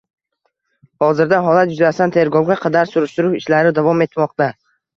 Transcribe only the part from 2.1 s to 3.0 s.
tergovga qadar